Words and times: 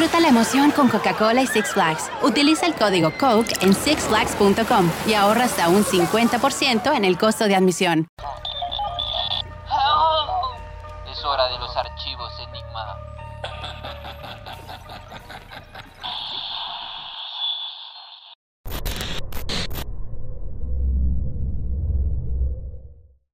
Disfruta 0.00 0.22
la 0.22 0.28
emoción 0.28 0.70
con 0.70 0.88
Coca-Cola 0.88 1.42
y 1.42 1.46
Six 1.46 1.74
Flags. 1.74 2.10
Utiliza 2.22 2.64
el 2.64 2.72
código 2.72 3.12
COKE 3.18 3.52
en 3.60 3.74
sixflags.com 3.74 4.90
y 5.06 5.12
ahorra 5.12 5.44
hasta 5.44 5.68
un 5.68 5.84
50% 5.84 6.96
en 6.96 7.04
el 7.04 7.18
costo 7.18 7.44
de 7.46 7.54
admisión. 7.54 8.08
Es 11.06 11.22
hora 11.22 11.48
de 11.48 11.58
los 11.58 11.76
archivos 11.76 12.32
Enigma. 12.48 12.96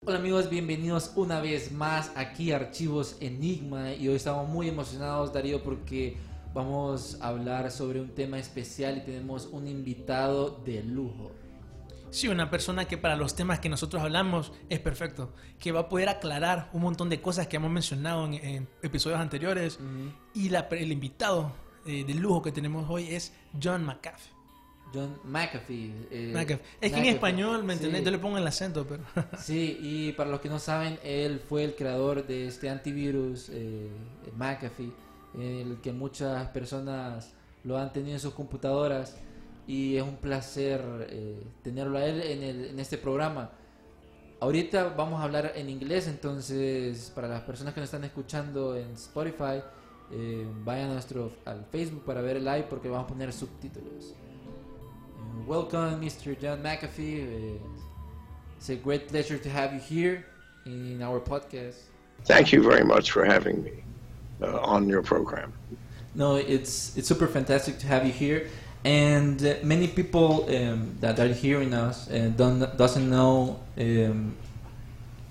Hola 0.04 0.18
amigos, 0.18 0.50
bienvenidos 0.50 1.12
una 1.14 1.40
vez 1.40 1.70
más 1.70 2.10
aquí 2.16 2.50
a 2.50 2.56
Archivos 2.56 3.18
Enigma 3.20 3.92
y 3.92 4.08
hoy 4.08 4.16
estamos 4.16 4.48
muy 4.48 4.68
emocionados 4.68 5.32
Darío 5.32 5.62
porque 5.62 6.16
vamos 6.56 7.18
a 7.20 7.28
hablar 7.28 7.70
sobre 7.70 8.00
un 8.00 8.08
tema 8.14 8.38
especial 8.38 8.96
y 8.96 9.00
tenemos 9.02 9.46
un 9.52 9.68
invitado 9.68 10.60
de 10.64 10.82
lujo. 10.82 11.30
Sí, 12.10 12.28
una 12.28 12.48
persona 12.50 12.86
que 12.86 12.96
para 12.96 13.14
los 13.14 13.34
temas 13.36 13.60
que 13.60 13.68
nosotros 13.68 14.02
hablamos 14.02 14.52
es 14.70 14.80
perfecto, 14.80 15.32
que 15.60 15.70
va 15.70 15.80
a 15.80 15.88
poder 15.88 16.08
aclarar 16.08 16.70
un 16.72 16.80
montón 16.82 17.10
de 17.10 17.20
cosas 17.20 17.46
que 17.46 17.56
hemos 17.56 17.70
mencionado 17.70 18.24
en, 18.24 18.34
en 18.34 18.68
episodios 18.82 19.20
anteriores. 19.20 19.78
Y 20.32 20.48
la- 20.48 20.66
el 20.70 20.92
invitado 20.92 21.52
eh, 21.84 22.04
de 22.06 22.14
lujo 22.14 22.40
que 22.42 22.52
tenemos 22.52 22.88
hoy 22.88 23.08
es 23.14 23.34
John 23.62 23.84
McAfee. 23.84 24.32
John 24.94 25.18
McAfee. 25.24 25.92
eh, 26.10 26.32
McAfee. 26.34 26.60
Es 26.80 26.92
que 26.92 26.98
en 27.00 27.04
español, 27.06 27.64
¿me 27.64 27.74
entendés? 27.74 27.98
Sí. 28.00 28.04
Yo 28.06 28.10
le 28.12 28.18
pongo 28.18 28.38
el 28.38 28.46
acento, 28.46 28.86
pero... 28.88 29.02
Sí, 29.38 29.76
y 29.82 30.12
para 30.12 30.30
los 30.30 30.40
que 30.40 30.48
no 30.48 30.58
saben, 30.58 30.98
él 31.04 31.38
fue 31.46 31.64
el 31.64 31.74
creador 31.74 32.26
de 32.26 32.46
este 32.46 32.70
antivirus, 32.70 33.50
eh, 33.52 33.90
McAfee, 34.38 34.92
el 35.40 35.78
que 35.82 35.92
muchas 35.92 36.48
personas 36.48 37.32
lo 37.64 37.76
han 37.78 37.92
tenido 37.92 38.14
en 38.14 38.20
sus 38.20 38.34
computadoras 38.34 39.16
y 39.66 39.96
es 39.96 40.02
un 40.02 40.16
placer 40.16 40.80
eh, 41.10 41.42
tenerlo 41.62 41.98
a 41.98 42.04
él 42.06 42.22
en, 42.22 42.42
el- 42.42 42.64
en 42.66 42.78
este 42.80 42.98
programa. 42.98 43.50
Ahorita 44.40 44.94
vamos 44.96 45.20
a 45.20 45.24
hablar 45.24 45.52
en 45.56 45.68
inglés, 45.70 46.06
entonces 46.08 47.10
para 47.14 47.26
las 47.26 47.42
personas 47.42 47.72
que 47.74 47.80
nos 47.80 47.88
están 47.88 48.04
escuchando 48.04 48.76
en 48.76 48.92
Spotify, 48.92 49.62
eh, 50.12 50.46
vayan 50.64 50.90
a 50.90 50.92
nuestro 50.94 51.32
al 51.44 51.64
Facebook 51.72 52.04
para 52.04 52.20
ver 52.20 52.36
el 52.36 52.44
live 52.44 52.66
porque 52.70 52.88
vamos 52.88 53.06
a 53.06 53.08
poner 53.08 53.32
subtítulos. 53.32 54.14
Uh, 55.18 55.50
welcome, 55.50 55.96
Mr. 55.96 56.36
John 56.40 56.62
McAfee. 56.62 57.24
Uh, 57.24 57.58
it's 58.56 58.68
a 58.70 58.76
great 58.76 59.08
pleasure 59.08 59.38
to 59.38 59.48
have 59.48 59.72
you 59.74 59.80
here 59.80 60.24
in 60.66 61.02
our 61.02 61.18
podcast. 61.20 61.76
Thank 62.24 62.52
you 62.52 62.62
very 62.62 62.84
much 62.84 63.10
for 63.10 63.24
having 63.24 63.62
me 63.64 63.82
uh, 64.42 64.58
on 64.60 64.88
your 64.88 65.02
program. 65.02 65.52
No, 66.14 66.36
it's 66.36 66.96
it's 66.96 67.08
super 67.08 67.26
fantastic 67.26 67.78
to 67.80 67.86
have 67.86 68.06
you 68.06 68.12
here, 68.12 68.48
and 68.84 69.42
uh, 69.44 69.54
many 69.62 69.86
people 69.86 70.48
um, 70.48 70.96
that 71.00 71.18
are 71.18 71.28
hearing 71.28 71.74
us 71.74 72.10
uh, 72.10 72.32
don't 72.36 72.60
doesn't 72.78 73.08
know 73.10 73.60
um, 73.78 74.34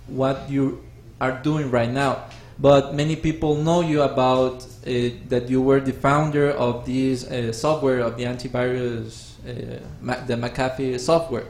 what 0.08 0.50
you 0.50 0.84
are 1.20 1.42
doing 1.42 1.72
right 1.72 1.90
now. 1.90 2.26
But 2.58 2.94
many 2.94 3.16
people 3.16 3.56
know 3.56 3.82
you 3.82 4.02
about 4.02 4.64
uh, 4.64 5.10
that 5.28 5.50
you 5.50 5.62
were 5.62 5.82
the 5.82 5.92
founder 5.92 6.52
of 6.52 6.86
this 6.86 7.26
uh, 7.26 7.52
software 7.52 8.00
of 8.00 8.16
the 8.16 8.24
antivirus, 8.24 9.34
uh, 9.42 10.26
the 10.26 10.36
McAfee 10.36 11.00
software. 11.00 11.48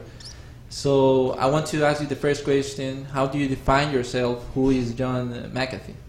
So 0.68 1.32
I 1.38 1.46
want 1.46 1.66
to 1.68 1.84
ask 1.84 2.00
you 2.00 2.08
the 2.08 2.16
first 2.16 2.42
question: 2.42 3.04
How 3.04 3.26
do 3.26 3.38
you 3.38 3.48
define 3.48 3.92
yourself? 3.92 4.44
Who 4.54 4.70
is 4.70 4.94
John 4.94 5.32
McAfee? 5.54 6.05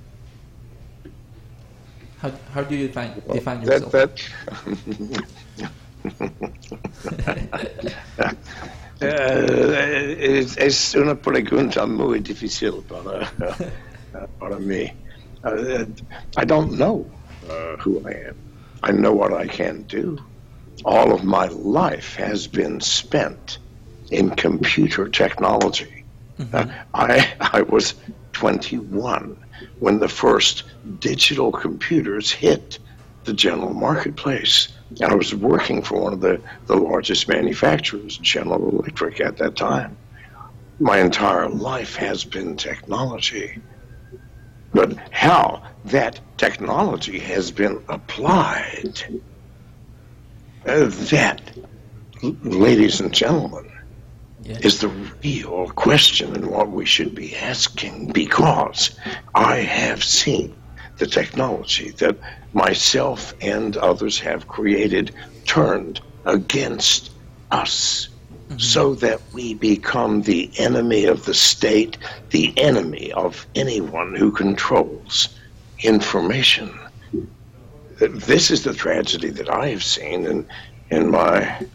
How, 2.19 2.31
how 2.53 2.63
do 2.63 2.75
you 2.75 2.87
define 2.87 3.13
define 3.31 3.61
yourself? 3.61 3.91
that 3.91 4.19
Eh, 8.99 10.39
es, 10.39 10.57
es 10.57 10.95
una 10.95 11.13
pregunta 11.13 11.85
muy 11.85 12.19
difícil 12.19 12.83
para, 12.87 13.29
para 14.39 14.57
mí. 14.57 14.91
Uh, 15.43 15.85
I 16.35 16.43
don't 16.43 16.79
know 16.79 17.05
uh, 17.47 17.77
who 17.77 18.01
I 18.07 18.29
am. 18.29 18.35
I 18.81 18.91
know 18.91 19.13
what 19.13 19.33
I 19.33 19.45
can 19.45 19.83
do. 19.83 20.17
All 20.83 21.11
of 21.11 21.23
my 21.23 21.45
life 21.47 22.15
has 22.15 22.47
been 22.47 22.81
spent 22.81 23.59
in 24.09 24.31
computer 24.31 25.07
technology. 25.07 26.03
Uh, 26.53 26.65
I, 26.95 27.33
I 27.39 27.61
was 27.61 27.93
21 28.33 29.37
when 29.79 29.99
the 29.99 30.09
first 30.09 30.63
digital 30.99 31.51
computers 31.51 32.31
hit 32.31 32.79
the 33.23 33.33
general 33.33 33.73
marketplace. 33.73 34.69
And 35.01 35.11
I 35.11 35.15
was 35.15 35.35
working 35.35 35.81
for 35.81 36.01
one 36.01 36.13
of 36.13 36.21
the, 36.21 36.41
the 36.65 36.75
largest 36.75 37.27
manufacturers, 37.27 38.17
General 38.17 38.69
Electric, 38.69 39.19
at 39.19 39.37
that 39.37 39.55
time. 39.55 39.97
My 40.79 40.99
entire 40.99 41.49
life 41.49 41.95
has 41.95 42.23
been 42.23 42.55
technology. 42.55 43.59
But 44.73 44.97
how 45.11 45.63
that 45.85 46.19
technology 46.37 47.19
has 47.19 47.51
been 47.51 47.83
applied, 47.89 49.03
uh, 50.65 50.85
that, 50.85 51.41
ladies 52.21 52.99
and 52.99 53.13
gentlemen, 53.13 53.71
Yeah. 54.47 54.59
is 54.61 54.79
the 54.79 54.87
real 54.87 55.67
question 55.75 56.33
and 56.33 56.45
what 56.49 56.69
we 56.69 56.85
should 56.85 57.13
be 57.13 57.35
asking 57.35 58.13
because 58.13 58.97
I 59.35 59.57
have 59.57 60.01
seen 60.01 60.55
the 60.99 61.05
technology 61.05 61.91
that 61.97 62.17
myself 62.53 63.33
and 63.41 63.75
others 63.75 64.19
have 64.19 64.47
created 64.47 65.13
turned 65.45 65.99
against 66.25 67.11
us 67.51 68.07
mm-hmm. 68.47 68.57
so 68.57 68.95
that 68.95 69.21
we 69.33 69.53
become 69.53 70.21
the 70.21 70.49
enemy 70.57 71.03
of 71.05 71.25
the 71.25 71.33
state, 71.33 71.97
the 72.29 72.53
enemy 72.57 73.11
of 73.11 73.45
anyone 73.53 74.15
who 74.15 74.31
controls 74.31 75.27
information. 75.79 76.71
This 77.99 78.49
is 78.49 78.63
the 78.63 78.73
tragedy 78.73 79.29
that 79.31 79.49
I 79.49 79.67
have 79.67 79.83
seen 79.83 80.25
in, 80.25 80.47
in 80.89 81.11
my 81.11 81.65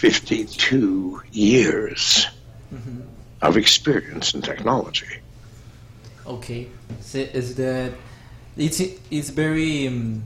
52 0.00 1.20
years 1.30 2.26
of 3.42 3.56
experience 3.58 4.32
in 4.32 4.40
technology. 4.40 5.20
Okay, 6.26 6.68
so 7.00 7.18
is 7.18 7.54
that 7.56 7.92
it's 8.56 8.80
it's 9.10 9.28
very. 9.28 9.88
Um, 9.88 10.22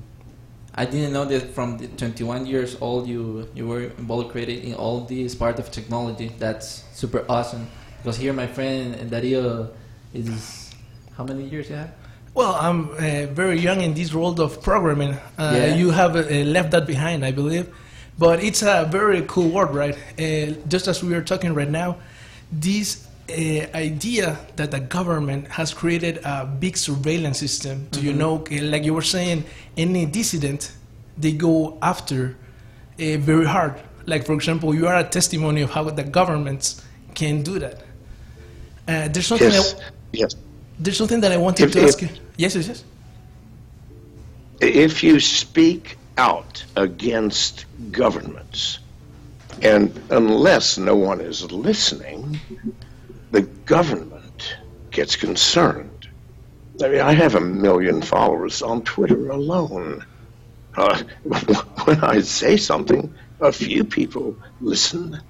I 0.76 0.84
didn't 0.86 1.12
know 1.12 1.24
that 1.24 1.54
from 1.54 1.78
the 1.78 1.86
21 1.88 2.46
years 2.46 2.76
old 2.80 3.08
you 3.08 3.48
you 3.54 3.66
were 3.66 3.90
involved 3.98 4.36
in 4.36 4.74
all 4.74 5.04
these 5.06 5.34
part 5.34 5.58
of 5.58 5.70
technology. 5.70 6.30
That's 6.38 6.84
super 6.94 7.24
awesome. 7.28 7.66
Because 7.98 8.16
here 8.16 8.32
my 8.32 8.46
friend 8.46 9.10
Dario 9.10 9.70
is 10.12 10.70
how 11.16 11.24
many 11.24 11.44
years 11.50 11.68
you 11.70 11.76
have? 11.76 11.90
Well, 12.34 12.54
I'm 12.54 12.90
uh, 12.90 13.26
very 13.34 13.58
young 13.58 13.80
in 13.80 13.94
this 13.94 14.12
world 14.14 14.38
of 14.38 14.62
programming. 14.62 15.14
Uh, 15.38 15.54
Yeah. 15.54 15.74
You 15.74 15.90
have 15.90 16.14
uh, 16.14 16.26
left 16.46 16.70
that 16.70 16.86
behind, 16.86 17.24
I 17.24 17.32
believe. 17.32 17.66
But 18.18 18.42
it's 18.44 18.62
a 18.62 18.88
very 18.90 19.22
cool 19.22 19.48
world, 19.48 19.74
right? 19.74 19.96
Uh, 20.18 20.54
just 20.68 20.86
as 20.88 21.02
we 21.02 21.14
are 21.14 21.22
talking 21.22 21.52
right 21.54 21.68
now, 21.70 21.96
this 22.52 23.06
uh, 23.28 23.32
idea 23.74 24.38
that 24.56 24.70
the 24.70 24.80
government 24.80 25.48
has 25.48 25.74
created 25.74 26.18
a 26.24 26.44
big 26.46 26.76
surveillance 26.76 27.38
system 27.38 27.88
to, 27.90 28.00
you 28.00 28.12
know, 28.12 28.44
uh, 28.52 28.62
like 28.62 28.84
you 28.84 28.94
were 28.94 29.02
saying, 29.02 29.44
any 29.76 30.06
dissident, 30.06 30.72
they 31.18 31.32
go 31.32 31.76
after 31.82 32.36
uh, 33.00 33.16
very 33.18 33.46
hard. 33.46 33.80
Like, 34.06 34.26
for 34.26 34.34
example, 34.34 34.74
you 34.74 34.86
are 34.86 34.96
a 34.98 35.04
testimony 35.04 35.62
of 35.62 35.70
how 35.70 35.84
the 35.84 36.04
governments 36.04 36.84
can 37.14 37.42
do 37.42 37.58
that. 37.58 37.80
Uh, 38.86 39.08
there's 39.08 39.26
something. 39.26 39.50
Yes, 39.50 39.74
I, 39.74 39.82
yes. 40.12 40.36
there's 40.78 40.98
something 40.98 41.20
that 41.20 41.32
I 41.32 41.36
wanted 41.38 41.64
If- 41.64 41.72
to 41.72 41.78
if- 41.80 41.84
ask 41.88 42.02
you. 42.02 42.08
Yes, 42.36 42.54
yes, 42.54 42.68
yes. 42.68 42.84
If 44.60 45.02
you 45.02 45.18
speak 45.20 45.96
out 46.18 46.64
against 46.76 47.66
governments, 47.90 48.78
and 49.62 50.00
unless 50.10 50.78
no 50.78 50.96
one 50.96 51.20
is 51.20 51.50
listening, 51.52 52.38
the 53.30 53.42
government 53.42 54.56
gets 54.90 55.16
concerned. 55.16 56.08
I 56.82 56.88
mean, 56.88 57.00
I 57.00 57.12
have 57.12 57.34
a 57.34 57.40
million 57.40 58.02
followers 58.02 58.62
on 58.62 58.82
Twitter 58.82 59.30
alone. 59.30 60.04
Uh, 60.76 61.02
when 61.84 62.00
I 62.00 62.20
say 62.20 62.56
something, 62.56 63.14
a 63.40 63.52
few 63.52 63.84
people 63.84 64.36
listen, 64.60 65.20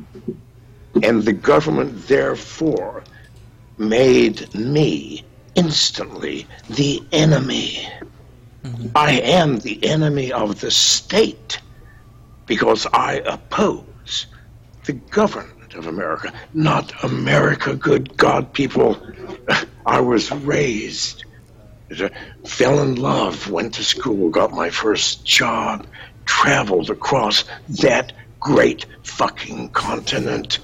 and 1.03 1.23
the 1.23 1.33
government, 1.33 2.07
therefore, 2.07 3.05
made 3.79 4.55
me 4.55 5.25
instantly 5.55 6.47
the 6.71 7.03
enemy. 7.13 7.87
Mm-hmm. 8.65 8.97
I 8.97 9.21
am 9.21 9.59
the 9.59 9.85
enemy 9.85 10.33
of 10.33 10.61
the 10.61 10.71
state 10.71 11.61
because 12.47 12.87
I 12.95 13.17
oppose 13.27 14.27
the 14.87 14.95
government 14.95 15.75
of 15.75 15.87
America, 15.87 16.33
not 16.55 16.93
America, 17.05 17.77
good 17.77 18.17
God, 18.17 18.53
people. 18.55 18.97
I 19.87 20.01
was 20.01 20.31
raised, 20.31 21.25
fell 22.47 22.81
in 22.81 22.95
love, 22.95 23.51
went 23.51 23.75
to 23.75 23.85
school, 23.85 24.31
got 24.31 24.53
my 24.53 24.71
first 24.71 25.27
job, 25.27 25.87
traveled 26.25 26.89
across 26.89 27.45
that 27.83 28.15
great 28.41 28.87
fucking 29.03 29.69
continent. 29.71 30.59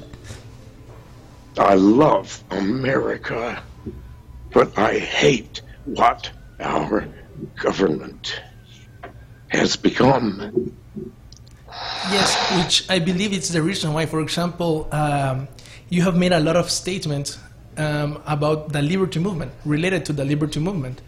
I 1.59 1.75
love 1.75 2.43
America, 2.51 3.63
but 4.53 4.79
I 4.79 4.99
hate 4.99 5.61
what 5.85 6.31
our 6.61 7.07
government 7.57 8.41
has 9.49 9.77
become. 9.77 10.75
Yes, 12.11 12.37
which 12.57 12.91
I 12.91 12.99
believe 12.99 13.33
it's 13.33 13.49
the 13.49 13.63
reason 13.63 13.93
why, 13.93 14.07
for 14.07 14.21
example, 14.21 14.89
um, 14.93 15.49
you 15.89 16.03
have 16.03 16.17
made 16.17 16.33
a 16.33 16.41
lot 16.41 16.57
of 16.57 16.71
statements 16.71 17.39
um, 17.77 18.23
about 18.27 18.73
the 18.73 18.83
liberty 18.83 19.19
movement, 19.19 19.53
related 19.65 20.05
to 20.07 20.13
the 20.13 20.25
liberty 20.25 20.61
movement. 20.61 21.01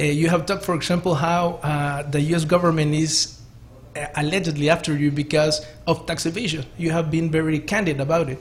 Uh, 0.00 0.04
you 0.04 0.28
have 0.28 0.46
talked, 0.46 0.64
for 0.64 0.74
example, 0.74 1.14
how 1.14 1.60
uh, 1.62 2.02
the 2.02 2.20
US 2.34 2.44
government 2.44 2.94
is 2.94 3.40
uh, 3.96 4.06
allegedly 4.16 4.70
after 4.70 4.96
you 4.96 5.10
because 5.10 5.64
of 5.86 6.06
tax 6.06 6.26
evasion. 6.26 6.64
You 6.76 6.92
have 6.92 7.10
been 7.10 7.30
very 7.30 7.58
candid 7.58 8.00
about 8.00 8.28
it. 8.28 8.38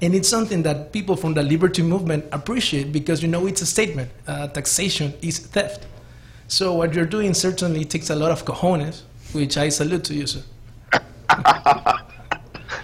And 0.00 0.14
it's 0.14 0.28
something 0.28 0.62
that 0.64 0.92
people 0.92 1.16
from 1.16 1.34
the 1.34 1.42
liberty 1.42 1.82
movement 1.82 2.26
appreciate 2.32 2.92
because 2.92 3.22
you 3.22 3.28
know 3.28 3.46
it's 3.46 3.62
a 3.62 3.66
statement. 3.66 4.10
Uh, 4.26 4.48
taxation 4.48 5.14
is 5.22 5.38
theft. 5.38 5.86
So 6.48 6.74
what 6.74 6.94
you're 6.94 7.06
doing 7.06 7.34
certainly 7.34 7.84
takes 7.84 8.10
a 8.10 8.14
lot 8.14 8.30
of 8.30 8.44
cojones, 8.44 9.02
which 9.32 9.56
I 9.56 9.68
salute 9.68 10.04
to 10.04 10.14
you, 10.14 10.26
sir. 10.26 10.42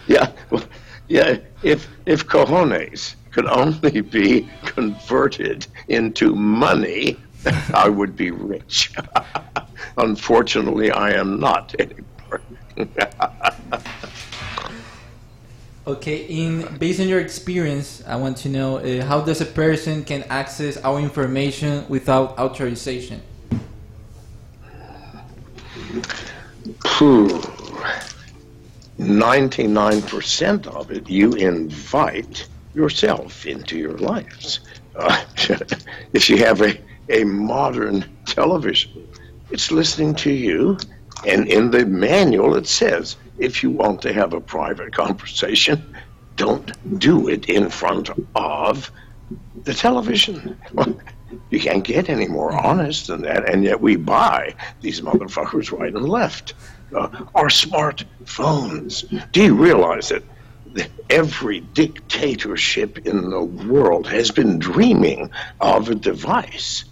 yeah, 0.09 0.33
well, 0.51 0.65
yeah. 1.09 1.39
If 1.63 1.87
if 2.05 2.27
cojones 2.27 3.15
could 3.31 3.47
only 3.47 4.01
be 4.01 4.49
converted 4.65 5.67
into 5.89 6.35
money, 6.35 7.17
I 7.75 7.89
would 7.89 8.17
be 8.17 8.33
rich. 8.33 8.93
Unfortunately, 9.97 10.91
I 10.91 11.13
am 11.13 11.39
not 11.39 11.75
anymore. 11.79 12.41
Okay, 15.87 16.27
in 16.27 16.79
based 16.79 17.01
on 17.01 17.09
your 17.09 17.21
experience, 17.21 18.03
I 18.07 18.17
want 18.17 18.37
to 18.39 18.49
know 18.49 18.79
uh, 18.79 19.05
how 19.05 19.21
does 19.21 19.41
a 19.41 19.47
person 19.47 20.05
can 20.05 20.25
access 20.25 20.77
our 20.79 20.99
information 20.99 21.85
without 21.89 22.39
authorization? 22.39 23.23
Phew. 26.87 27.29
99% 28.99 30.67
of 30.67 30.91
it 30.91 31.09
you 31.09 31.33
invite 31.33 32.47
yourself 32.75 33.47
into 33.47 33.77
your 33.77 33.99
lives. 33.99 34.61
Uh, 34.95 35.25
if 36.13 36.31
you 36.31 36.37
have 36.39 36.63
a, 36.63 36.79
a 37.09 37.25
modern 37.25 38.05
television, 38.27 39.07
it's 39.51 39.71
listening 39.71 40.15
to 40.15 40.31
you, 40.31 40.79
and 41.27 41.49
in 41.49 41.71
the 41.71 41.85
manual 41.85 42.55
it 42.55 42.67
says 42.67 43.17
if 43.39 43.63
you 43.63 43.71
want 43.71 44.01
to 44.03 44.13
have 44.13 44.33
a 44.33 44.41
private 44.41 44.95
conversation, 44.95 45.95
don't 46.37 46.73
do 46.99 47.29
it 47.29 47.49
in 47.49 47.69
front 47.69 48.11
of 48.35 48.91
the 49.65 49.75
television. 49.75 50.59
you 51.51 51.61
can't 51.61 51.85
get 51.85 52.09
any 52.09 52.29
more 52.29 52.53
honest 52.53 53.07
than 53.07 53.23
that, 53.23 53.49
and 53.49 53.65
yet 53.65 53.81
we 53.81 53.97
buy 53.97 54.55
these 54.81 55.01
motherfuckers 55.01 55.77
right 55.77 55.95
and 55.95 56.09
left. 56.09 56.55
Uh, 56.95 57.09
our 57.35 57.49
smartphones. 57.49 59.05
Do 59.33 59.43
you 59.43 59.55
realize 59.55 60.09
that 60.09 60.23
every 61.11 61.61
dictatorship 61.61 62.99
in 62.99 63.31
the 63.31 63.43
world 63.43 64.07
has 64.09 64.31
been 64.31 64.59
dreaming 64.59 65.31
of 65.61 65.89
a 65.89 65.95
device 65.95 66.85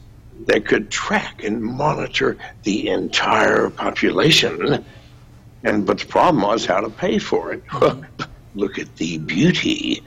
that 0.46 0.66
could 0.66 0.90
track 0.90 1.44
and 1.44 1.62
monitor 1.62 2.38
the 2.62 2.88
entire 2.88 3.68
population? 3.70 4.84
And 5.64 5.86
but 5.86 5.98
the 5.98 6.06
problem 6.06 6.42
was 6.42 6.64
how 6.64 6.80
to 6.80 6.90
pay 6.90 7.18
for 7.18 7.52
it. 7.52 7.62
Look 8.54 8.78
at 8.78 8.96
the 8.96 9.18
beauty. 9.18 10.02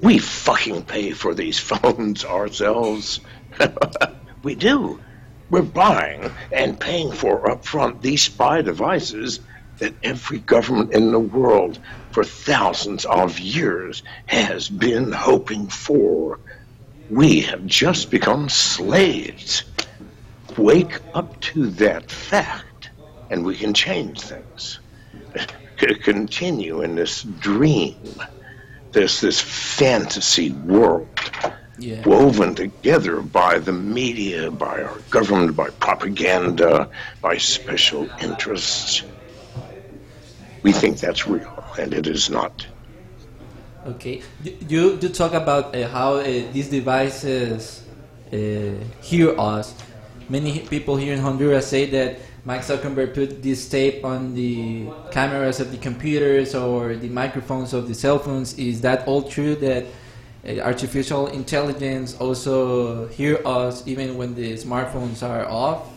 We 0.00 0.18
fucking 0.18 0.84
pay 0.84 1.12
for 1.12 1.34
these 1.34 1.58
phones 1.70 2.24
ourselves. 2.24 3.20
we 4.44 4.54
do. 4.54 5.00
We're 5.50 5.62
buying 5.62 6.32
and 6.52 6.80
paying 6.80 7.12
for 7.12 7.44
upfront 7.44 8.02
these 8.02 8.24
spy 8.24 8.62
devices 8.62 9.40
that 9.78 9.96
every 10.02 10.38
government 10.40 10.94
in 10.94 11.12
the 11.12 11.20
world 11.20 11.78
for 12.10 12.24
thousands 12.24 13.04
of 13.04 13.38
years 13.38 14.02
has 14.26 14.68
been 14.68 15.12
hoping 15.12 15.68
for. 15.68 16.40
We 17.08 17.42
have 17.42 17.66
just 17.66 18.10
become 18.10 18.48
slaves. 18.48 19.64
Wake 20.56 21.00
up 21.14 21.38
to 21.40 21.70
that 21.72 22.10
fact, 22.10 22.90
and 23.30 23.44
we 23.44 23.56
can 23.56 23.74
change 23.74 24.20
things 24.22 24.80
continue 26.02 26.82
in 26.82 26.94
this 26.94 27.22
dream, 27.22 28.20
this 28.94 29.20
this 29.20 29.40
fantasy 29.40 30.50
world 30.52 31.08
yeah. 31.78 32.02
woven 32.06 32.54
together 32.54 33.20
by 33.20 33.58
the 33.58 33.72
media, 33.72 34.50
by 34.50 34.82
our 34.82 34.98
government, 35.10 35.56
by 35.56 35.68
propaganda, 35.70 36.88
by 37.20 37.36
special 37.36 38.08
interests. 38.22 39.02
We 40.62 40.72
think 40.72 40.98
that's 40.98 41.26
real, 41.26 41.64
and 41.78 41.92
it 41.92 42.06
is 42.06 42.30
not. 42.30 42.66
Okay, 43.86 44.22
you 44.42 44.96
do 44.96 45.08
talk 45.10 45.34
about 45.34 45.76
uh, 45.76 45.88
how 45.88 46.14
uh, 46.14 46.24
these 46.24 46.70
devices 46.70 47.84
uh, 48.32 48.36
hear 49.02 49.38
us. 49.38 49.74
Many 50.30 50.60
people 50.60 50.96
here 50.96 51.12
in 51.12 51.20
Honduras 51.20 51.66
say 51.66 51.84
that 51.90 52.16
Mike 52.46 52.60
Zuckerberg 52.60 53.14
put 53.14 53.42
this 53.42 53.66
tape 53.68 54.04
on 54.04 54.34
the 54.34 54.86
cameras 55.10 55.60
of 55.60 55.70
the 55.70 55.78
computers 55.78 56.54
or 56.54 56.94
the 56.94 57.08
microphones 57.08 57.72
of 57.72 57.88
the 57.88 57.94
cell 57.94 58.18
phones. 58.18 58.58
Is 58.58 58.82
that 58.82 59.08
all 59.08 59.22
true 59.22 59.54
that 59.56 59.86
uh, 60.46 60.60
artificial 60.60 61.28
intelligence 61.28 62.14
also 62.18 63.08
hear 63.08 63.40
us 63.46 63.86
even 63.86 64.18
when 64.18 64.34
the 64.34 64.54
smartphones 64.54 65.26
are 65.26 65.46
off? 65.48 65.88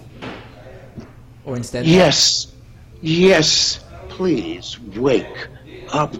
Or 1.43 1.57
instead? 1.57 1.85
Yes. 1.85 2.53
Yes. 3.01 3.83
Please 4.07 4.79
wake 4.95 5.47
up 5.91 6.15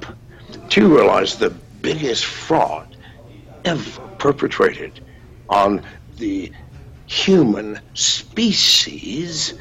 to 0.70 0.94
realize 0.94 1.38
the 1.38 1.52
biggest 1.82 2.26
fraud 2.26 2.98
ever 3.64 4.02
perpetrated 4.20 5.00
on 5.48 5.82
the 6.18 6.52
human 7.06 7.80
species 7.94 9.54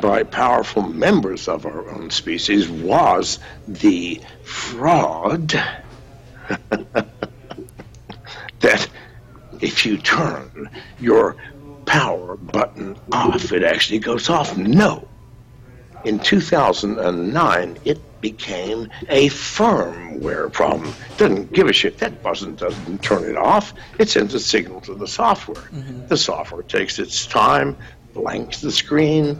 by 0.00 0.22
powerful 0.22 0.82
members 0.82 1.48
of 1.48 1.66
our 1.66 1.88
own 1.90 2.10
species 2.10 2.68
was 2.68 3.38
the 3.66 4.20
fraud 4.42 5.48
that 8.60 8.88
if 9.60 9.86
you 9.86 9.96
turn 9.98 10.70
your 11.00 11.36
power 11.86 12.36
button 12.36 12.96
off, 13.12 13.52
it 13.52 13.62
actually 13.62 13.98
goes 13.98 14.28
off. 14.28 14.56
No. 14.56 15.06
In 16.04 16.18
2009, 16.18 17.78
it 17.84 18.20
became 18.20 18.88
a 19.08 19.28
firmware 19.28 20.52
problem. 20.52 20.92
Doesn't 21.16 21.52
give 21.52 21.68
a 21.68 21.72
shit. 21.72 21.98
That 21.98 22.22
button 22.22 22.54
doesn't 22.54 23.02
turn 23.02 23.24
it 23.24 23.36
off. 23.36 23.72
It 23.98 24.08
sends 24.08 24.34
a 24.34 24.40
signal 24.40 24.80
to 24.82 24.94
the 24.94 25.06
software. 25.06 25.56
Mm-hmm. 25.56 26.06
The 26.06 26.16
software 26.16 26.62
takes 26.62 26.98
its 26.98 27.26
time, 27.26 27.76
blanks 28.14 28.60
the 28.60 28.72
screen, 28.72 29.38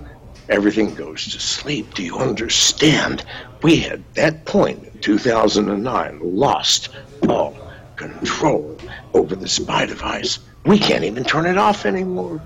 everything 0.48 0.94
goes 0.94 1.24
to 1.32 1.40
sleep. 1.40 1.94
Do 1.94 2.02
you 2.02 2.18
understand? 2.18 3.24
We 3.62 3.76
had 3.76 4.02
that 4.14 4.44
point 4.44 4.84
in 4.84 4.98
2009 5.00 6.20
lost 6.22 6.90
all 7.28 7.56
control 7.96 8.78
over 9.14 9.34
the 9.34 9.48
spy 9.48 9.86
device. 9.86 10.38
We 10.64 10.78
can't 10.78 11.04
even 11.04 11.24
turn 11.24 11.46
it 11.46 11.58
off 11.58 11.86
anymore. 11.86 12.40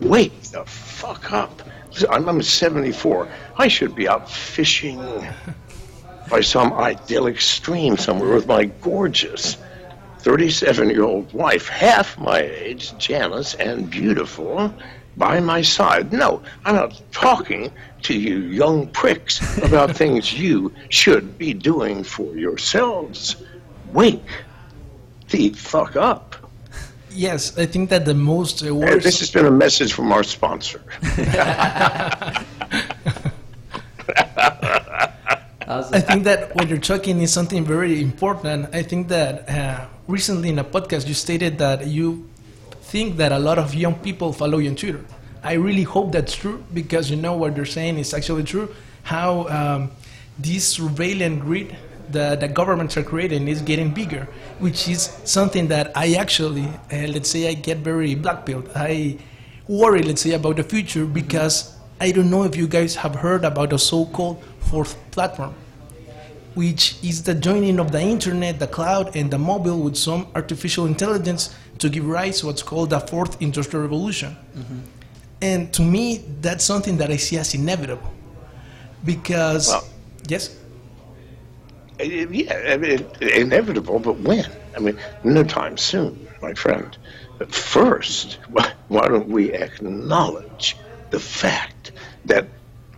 Wake 0.00 0.42
the 0.42 0.64
fuck 0.64 1.32
up. 1.32 1.62
I'm 2.10 2.42
74. 2.42 3.28
I 3.56 3.68
should 3.68 3.94
be 3.94 4.06
out 4.06 4.30
fishing 4.30 5.00
by 6.30 6.40
some 6.40 6.72
idyllic 6.74 7.40
stream 7.40 7.96
somewhere 7.96 8.34
with 8.34 8.46
my 8.46 8.66
gorgeous 8.66 9.56
37 10.18 10.90
year 10.90 11.04
old 11.04 11.32
wife, 11.32 11.68
half 11.68 12.18
my 12.18 12.40
age, 12.40 12.98
Janice, 12.98 13.54
and 13.54 13.88
beautiful 13.88 14.74
by 15.16 15.40
my 15.40 15.62
side. 15.62 16.12
No, 16.12 16.42
I'm 16.64 16.74
not 16.74 17.00
talking 17.12 17.70
to 18.02 18.14
you 18.14 18.38
young 18.40 18.86
pricks 18.88 19.40
about 19.58 19.96
things 20.02 20.32
you 20.38 20.72
should 20.90 21.38
be 21.38 21.54
doing 21.54 22.02
for 22.04 22.36
yourselves. 22.36 23.36
Wake 23.92 24.22
the 25.30 25.50
fuck 25.50 25.96
up. 25.96 26.36
yes, 27.10 27.56
I 27.58 27.66
think 27.66 27.90
that 27.90 28.04
the 28.04 28.14
most 28.14 28.62
uh, 28.62 28.66
And 28.68 28.78
worst. 28.80 29.04
this 29.04 29.18
has 29.20 29.30
been 29.30 29.46
a 29.46 29.50
message 29.50 29.92
from 29.92 30.12
our 30.12 30.22
sponsor. 30.22 30.82
I 35.68 36.00
think 36.00 36.24
that 36.24 36.54
what 36.54 36.68
you're 36.68 36.78
talking 36.78 37.20
is 37.20 37.32
something 37.32 37.64
very 37.64 38.00
important. 38.00 38.72
I 38.74 38.82
think 38.82 39.08
that 39.08 39.48
uh, 39.48 39.86
recently 40.06 40.50
in 40.50 40.58
a 40.58 40.64
podcast 40.64 41.08
you 41.08 41.14
stated 41.14 41.58
that 41.58 41.86
you 41.86 42.28
think 42.86 43.16
that 43.16 43.32
a 43.32 43.38
lot 43.38 43.58
of 43.58 43.74
young 43.74 43.96
people 43.96 44.32
follow 44.32 44.58
you 44.58 44.70
on 44.70 44.76
Twitter. 44.76 45.04
I 45.42 45.54
really 45.54 45.82
hope 45.82 46.12
that's 46.12 46.34
true 46.34 46.64
because 46.72 47.10
you 47.10 47.16
know 47.16 47.36
what 47.36 47.54
they're 47.54 47.64
saying 47.64 47.98
is 47.98 48.14
actually 48.14 48.44
true. 48.44 48.74
How 49.02 49.48
um, 49.48 49.90
this 50.38 50.66
surveillance 50.68 51.42
grid 51.42 51.76
that 52.10 52.40
the 52.40 52.48
governments 52.48 52.96
are 52.96 53.02
creating 53.02 53.48
is 53.48 53.60
getting 53.62 53.90
bigger, 53.92 54.28
which 54.60 54.88
is 54.88 55.02
something 55.24 55.68
that 55.68 55.90
I 55.96 56.14
actually, 56.14 56.66
uh, 56.92 57.08
let's 57.08 57.28
say, 57.28 57.48
I 57.48 57.54
get 57.54 57.78
very 57.78 58.14
blackpilled. 58.14 58.70
I 58.76 59.18
worry, 59.66 60.02
let's 60.02 60.22
say, 60.22 60.32
about 60.32 60.56
the 60.56 60.62
future 60.62 61.06
because 61.06 61.76
I 62.00 62.12
don't 62.12 62.30
know 62.30 62.44
if 62.44 62.54
you 62.54 62.68
guys 62.68 62.94
have 62.96 63.16
heard 63.16 63.44
about 63.44 63.70
the 63.70 63.78
so-called 63.78 64.42
fourth 64.60 64.96
platform 65.10 65.54
which 66.56 66.96
is 67.04 67.22
the 67.22 67.34
joining 67.34 67.78
of 67.78 67.92
the 67.92 68.00
internet, 68.00 68.58
the 68.58 68.66
cloud, 68.66 69.14
and 69.14 69.30
the 69.30 69.38
mobile 69.38 69.78
with 69.78 69.94
some 69.94 70.26
artificial 70.34 70.86
intelligence 70.86 71.54
to 71.78 71.90
give 71.90 72.06
rise 72.06 72.40
to 72.40 72.46
what's 72.46 72.62
called 72.62 72.88
the 72.90 72.98
fourth 72.98 73.40
industrial 73.42 73.82
revolution. 73.82 74.34
And 75.42 75.70
to 75.74 75.82
me, 75.82 76.24
that's 76.40 76.64
something 76.64 76.96
that 76.96 77.10
I 77.10 77.16
see 77.18 77.36
as 77.36 77.54
inevitable. 77.54 78.10
Because, 79.04 79.68
Well- 79.68 79.84
yes, 80.28 80.50
Uh, 81.98 82.04
Yeah, 82.04 82.72
I 82.72 82.76
mean, 82.76 83.06
inevitable, 83.20 83.98
but 83.98 84.18
when? 84.20 84.46
I 84.76 84.80
mean, 84.80 84.98
no 85.24 85.42
time 85.44 85.76
soon, 85.78 86.26
my 86.42 86.52
friend. 86.52 86.96
But 87.38 87.54
first, 87.54 88.38
why, 88.50 88.70
why 88.88 89.08
don't 89.08 89.28
we 89.28 89.52
acknowledge 89.52 90.76
the 91.10 91.20
fact 91.20 91.92
that 92.26 92.44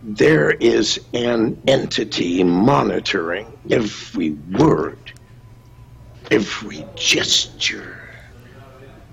there 0.01 0.51
is 0.51 0.99
an 1.13 1.61
entity 1.67 2.43
monitoring 2.43 3.45
every 3.69 4.31
word, 4.57 5.11
every 6.31 6.85
gesture, 6.95 7.97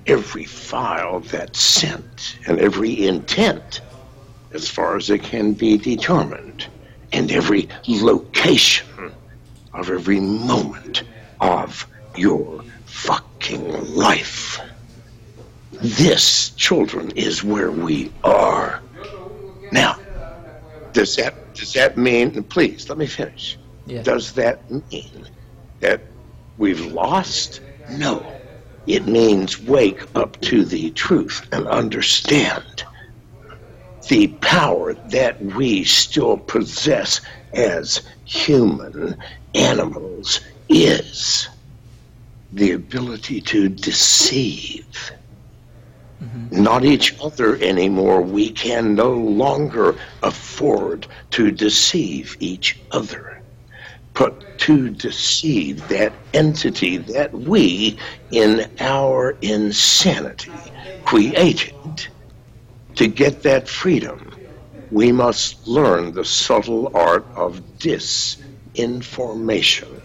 every 0.06 0.44
file 0.44 1.20
that's 1.20 1.60
sent, 1.60 2.38
and 2.46 2.60
every 2.60 3.06
intent, 3.06 3.80
as 4.52 4.68
far 4.68 4.96
as 4.96 5.10
it 5.10 5.22
can 5.22 5.52
be 5.52 5.76
determined, 5.76 6.66
and 7.12 7.32
every 7.32 7.68
location 7.88 9.12
of 9.74 9.90
every 9.90 10.20
moment 10.20 11.02
of 11.40 11.86
your 12.16 12.62
fucking 12.84 13.94
life. 13.94 14.60
This, 15.72 16.50
children, 16.50 17.10
is 17.10 17.44
where 17.44 17.70
we 17.70 18.10
are. 18.24 18.80
Now, 19.72 19.98
does 20.96 21.14
that 21.16 21.54
does 21.54 21.74
that 21.74 21.98
mean 21.98 22.42
please 22.44 22.88
let 22.88 22.96
me 22.96 23.06
finish. 23.06 23.58
Yeah. 23.84 24.02
Does 24.02 24.32
that 24.32 24.58
mean 24.70 25.28
that 25.80 26.00
we've 26.56 26.80
lost? 26.86 27.60
No. 27.90 28.24
It 28.86 29.06
means 29.06 29.60
wake 29.60 30.02
up 30.16 30.40
to 30.42 30.64
the 30.64 30.90
truth 30.92 31.46
and 31.52 31.66
understand 31.68 32.84
the 34.08 34.28
power 34.40 34.94
that 34.94 35.42
we 35.42 35.84
still 35.84 36.38
possess 36.38 37.20
as 37.52 38.00
human 38.24 39.16
animals 39.54 40.40
is 40.70 41.48
the 42.54 42.72
ability 42.72 43.42
to 43.42 43.68
deceive. 43.68 45.10
Mm-hmm. 46.22 46.62
Not 46.62 46.84
each 46.84 47.14
other 47.22 47.56
anymore. 47.56 48.22
We 48.22 48.50
can 48.50 48.94
no 48.94 49.12
longer 49.12 49.96
afford 50.22 51.06
to 51.32 51.50
deceive 51.50 52.36
each 52.40 52.78
other, 52.90 53.42
but 54.14 54.58
to 54.60 54.88
deceive 54.90 55.86
that 55.88 56.14
entity 56.32 56.96
that 56.96 57.32
we, 57.32 57.98
in 58.30 58.70
our 58.80 59.36
insanity, 59.42 60.52
created. 61.04 61.74
To 62.94 63.08
get 63.08 63.42
that 63.42 63.68
freedom, 63.68 64.34
we 64.90 65.12
must 65.12 65.68
learn 65.68 66.12
the 66.12 66.24
subtle 66.24 66.96
art 66.96 67.26
of 67.34 67.60
disinformation. 67.78 70.00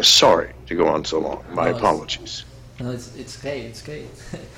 Sorry 0.00 0.52
to 0.66 0.76
go 0.76 0.86
on 0.86 1.04
so 1.04 1.18
long. 1.18 1.44
My 1.52 1.70
apologies. 1.70 2.44
No, 2.80 2.92
it's 2.92 3.14
it's 3.16 3.36
great. 3.36 3.64
It's 3.64 3.82
great. 3.82 4.06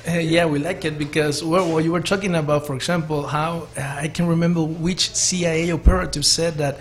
Uh, 0.08 0.12
yeah, 0.12 0.46
we 0.46 0.58
like 0.58 0.82
it 0.86 0.98
because 0.98 1.44
well, 1.44 1.70
what 1.70 1.84
you 1.84 1.92
were 1.92 2.00
talking 2.00 2.34
about, 2.34 2.66
for 2.66 2.74
example, 2.74 3.26
how 3.26 3.68
uh, 3.76 3.82
I 4.04 4.08
can 4.08 4.26
remember 4.26 4.62
which 4.62 5.14
CIA 5.14 5.70
operative 5.72 6.24
said 6.24 6.54
that 6.54 6.78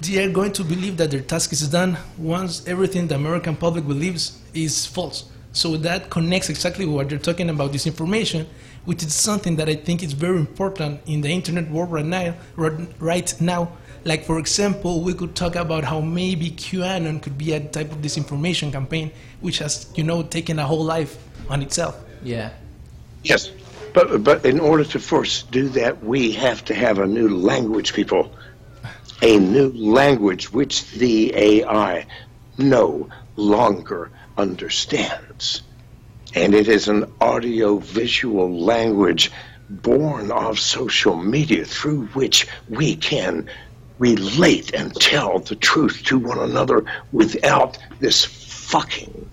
they 0.00 0.22
are 0.24 0.30
going 0.30 0.52
to 0.52 0.64
believe 0.64 0.96
that 0.96 1.12
their 1.12 1.20
task 1.20 1.52
is 1.52 1.68
done 1.68 1.96
once 2.18 2.66
everything 2.66 3.06
the 3.06 3.14
American 3.14 3.54
public 3.54 3.86
believes 3.86 4.40
is 4.52 4.84
false. 4.84 5.30
So 5.52 5.76
that 5.76 6.10
connects 6.10 6.50
exactly 6.50 6.86
what 6.86 7.08
you're 7.10 7.20
talking 7.20 7.48
about, 7.50 7.70
this 7.70 7.86
information, 7.86 8.48
which 8.84 9.04
is 9.04 9.14
something 9.14 9.54
that 9.56 9.68
I 9.68 9.76
think 9.76 10.02
is 10.02 10.12
very 10.12 10.38
important 10.38 11.00
in 11.06 11.20
the 11.20 11.28
internet 11.28 11.70
world 11.70 11.92
right 11.92 12.04
now. 12.04 12.34
Right 12.56 12.72
right 12.98 13.40
now, 13.40 13.70
like 14.04 14.24
for 14.24 14.38
example, 14.38 15.00
we 15.00 15.14
could 15.14 15.34
talk 15.34 15.56
about 15.56 15.84
how 15.84 16.00
maybe 16.00 16.50
QAnon 16.50 17.22
could 17.22 17.38
be 17.38 17.52
a 17.52 17.60
type 17.60 17.90
of 17.90 17.98
disinformation 17.98 18.70
campaign, 18.70 19.10
which 19.40 19.58
has 19.58 19.90
you 19.94 20.04
know 20.04 20.22
taken 20.22 20.58
a 20.58 20.66
whole 20.66 20.84
life 20.84 21.16
on 21.48 21.62
itself. 21.62 21.96
yeah. 22.22 22.50
Yes, 23.22 23.50
but 23.94 24.22
but 24.22 24.44
in 24.44 24.60
order 24.60 24.84
to 24.84 24.98
first 24.98 25.50
do 25.50 25.68
that, 25.70 26.04
we 26.04 26.32
have 26.32 26.64
to 26.66 26.74
have 26.74 26.98
a 26.98 27.06
new 27.06 27.28
language, 27.28 27.94
people. 27.94 28.30
A 29.22 29.38
new 29.38 29.70
language 29.72 30.52
which 30.52 30.90
the 30.90 31.32
AI 31.34 32.06
no 32.58 33.08
longer 33.36 34.10
understands. 34.36 35.62
And 36.34 36.52
it 36.54 36.68
is 36.68 36.88
an 36.88 37.10
audio-visual 37.20 38.60
language 38.60 39.30
born 39.70 40.30
of 40.30 40.58
social 40.58 41.16
media 41.16 41.64
through 41.64 42.06
which 42.08 42.46
we 42.68 42.96
can 42.96 43.48
relate 43.98 44.72
and 44.74 44.94
tell 44.96 45.38
the 45.38 45.56
truth 45.56 46.02
to 46.04 46.18
one 46.18 46.38
another 46.38 46.84
without 47.12 47.78
this 48.00 48.24
fucking 48.24 49.30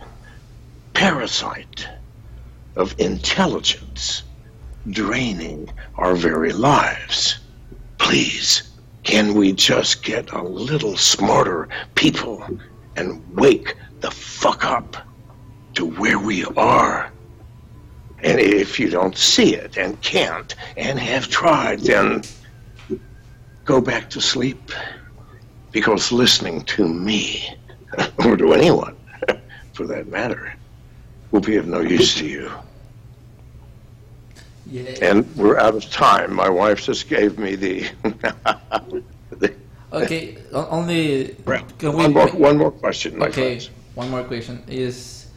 parasite 0.93 1.87
of 2.75 2.95
intelligence 2.99 4.23
draining 4.89 5.71
our 5.95 6.15
very 6.15 6.53
lives. 6.53 7.39
Please, 7.97 8.63
can 9.03 9.33
we 9.33 9.51
just 9.51 10.03
get 10.03 10.31
a 10.31 10.41
little 10.41 10.97
smarter, 10.97 11.67
people, 11.95 12.45
and 12.95 13.21
wake 13.35 13.75
the 14.01 14.11
fuck 14.11 14.63
up 14.63 14.97
to 15.73 15.85
where 15.85 16.19
we 16.19 16.45
are? 16.57 17.11
And 18.23 18.39
if 18.39 18.79
you 18.79 18.89
don't 18.89 19.17
see 19.17 19.55
it 19.55 19.77
and 19.77 19.99
can't 20.01 20.53
and 20.77 20.99
have 20.99 21.27
tried, 21.27 21.79
then 21.79 22.21
go 23.65 23.81
back 23.81 24.09
to 24.11 24.21
sleep. 24.21 24.71
Because 25.71 26.11
listening 26.11 26.61
to 26.65 26.87
me, 26.87 27.47
or 28.25 28.35
to 28.35 28.53
anyone 28.53 28.95
for 29.73 29.87
that 29.87 30.07
matter, 30.07 30.53
will 31.31 31.39
be 31.41 31.55
of 31.55 31.67
no 31.67 31.79
use 31.79 32.15
to 32.15 32.25
you. 32.25 32.51
Yeah. 34.65 34.95
And 35.01 35.35
we're 35.35 35.57
out 35.57 35.75
of 35.75 35.89
time. 35.89 36.33
My 36.33 36.49
wife 36.49 36.85
just 36.85 37.09
gave 37.09 37.37
me 37.37 37.55
the. 37.55 37.89
the 39.31 39.53
Okay. 39.93 40.37
Only. 40.53 41.35
Can 41.77 41.93
we? 41.93 42.03
one, 42.03 42.13
more, 42.13 42.27
one 42.29 42.57
more 42.57 42.71
question, 42.71 43.17
my 43.17 43.27
okay. 43.27 43.41
friends. 43.41 43.69
One 43.95 44.09
more 44.09 44.23
question 44.23 44.63
is. 44.67 45.27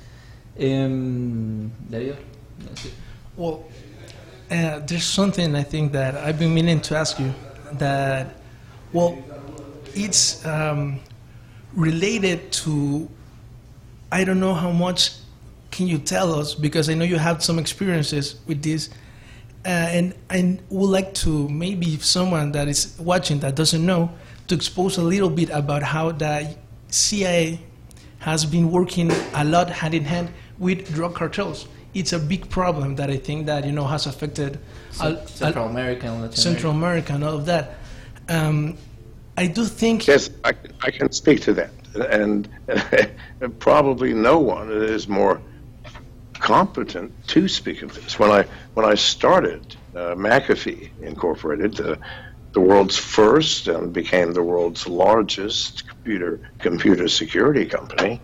Um. 0.59 1.73
Darío? 1.90 2.16
That's 2.61 2.85
it. 2.85 2.93
Well, 3.37 3.64
uh, 4.50 4.78
there's 4.81 5.04
something 5.04 5.57
I 5.57 5.64
think 5.64 5.90
that 5.93 6.16
I've 6.16 6.38
been 6.38 6.54
meaning 6.54 6.81
to 6.83 6.97
ask 6.97 7.19
you. 7.19 7.35
That, 7.73 8.37
well, 8.92 9.18
it's 9.94 10.44
um, 10.44 11.00
related 11.75 12.52
to. 12.52 13.09
I 14.12 14.23
don't 14.25 14.38
know 14.38 14.54
how 14.54 14.71
much 14.71 15.12
can 15.71 15.88
you 15.88 15.99
tell 15.99 16.33
us 16.33 16.54
because 16.54 16.88
I 16.88 16.94
know 16.94 17.04
you 17.04 17.18
have 17.18 17.42
some 17.42 17.59
experiences 17.59 18.37
with 18.47 18.62
this, 18.62 18.90
uh, 19.64 19.68
and 19.68 20.14
I 20.30 20.61
would 20.71 20.90
like 20.90 21.14
to 21.14 21.49
maybe 21.49 21.94
if 21.94 22.04
someone 22.04 22.52
that 22.52 22.68
is 22.68 22.97
watching 23.00 23.40
that 23.40 23.56
doesn't 23.56 23.85
know 23.85 24.12
to 24.47 24.54
expose 24.54 24.99
a 24.99 25.02
little 25.02 25.30
bit 25.30 25.50
about 25.50 25.83
how 25.83 26.12
the 26.12 26.54
CIA 26.88 27.61
has 28.21 28.44
been 28.44 28.71
working 28.71 29.11
a 29.35 29.44
lot 29.44 29.68
hand 29.68 29.94
in 29.94 30.04
hand 30.04 30.30
with 30.59 30.94
drug 30.94 31.14
cartels. 31.14 31.66
It's 31.94 32.12
a 32.12 32.18
big 32.18 32.50
problem 32.50 32.96
that 32.96 33.08
I 33.10 33.16
think 33.16 33.46
that 33.46 33.64
you 33.64 33.72
know 33.72 33.84
has 33.86 34.06
affected 34.06 34.58
a- 35.00 35.06
a- 35.06 35.28
Central 35.28 35.66
America 35.66 36.06
and 36.06 36.22
Latin 36.22 36.36
Central 36.36 36.72
America. 36.72 37.12
America 37.12 37.14
and 37.14 37.24
all 37.24 37.36
of 37.38 37.46
that. 37.46 37.74
Um, 38.28 38.76
I 39.36 39.46
do 39.46 39.64
think 39.64 40.06
Yes, 40.06 40.30
I, 40.44 40.54
I 40.82 40.90
can 40.90 41.10
speak 41.12 41.40
to 41.42 41.52
that. 41.54 41.70
And 42.10 42.48
probably 43.58 44.14
no 44.14 44.38
one 44.38 44.70
is 44.70 45.06
more 45.08 45.40
competent 46.34 47.12
to 47.28 47.48
speak 47.48 47.82
of 47.82 47.94
this. 47.94 48.18
When 48.18 48.30
I 48.30 48.46
when 48.74 48.84
I 48.84 48.94
started 48.94 49.76
uh, 49.94 50.14
McAfee 50.14 50.90
Incorporated, 51.02 51.80
uh, 51.80 51.96
the 52.52 52.60
world's 52.60 52.96
first 52.96 53.66
and 53.68 53.92
became 53.92 54.32
the 54.32 54.42
world's 54.42 54.86
largest 54.86 55.86
computer 55.88 56.40
computer 56.58 57.08
security 57.08 57.66
company. 57.66 58.20